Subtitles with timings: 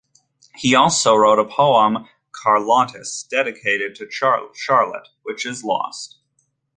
[0.55, 6.17] He also wrote a poem "Karlotis", dedicated to Charlot, which is lost.